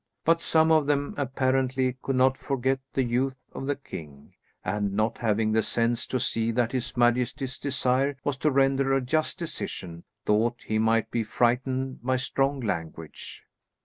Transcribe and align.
But 0.25 0.41
some 0.41 0.71
of 0.71 0.87
them, 0.87 1.13
apparently, 1.15 1.95
could 2.01 2.15
not 2.15 2.35
forget 2.35 2.79
the 2.95 3.03
youth 3.03 3.37
of 3.53 3.67
the 3.67 3.75
king, 3.75 4.33
and, 4.65 4.93
not 4.93 5.19
having 5.19 5.51
the 5.51 5.61
sense 5.61 6.07
to 6.07 6.19
see 6.19 6.49
that 6.53 6.71
his 6.71 6.97
majesty's 6.97 7.59
desire 7.59 8.17
was 8.23 8.37
to 8.37 8.49
render 8.49 8.93
a 8.93 9.01
just 9.01 9.37
decision, 9.37 10.03
thought 10.25 10.63
he 10.65 10.79
might 10.79 11.11
be 11.11 11.23
frightened 11.23 12.01
by 12.01 12.15
strong 12.17 12.61
language. 12.61 13.43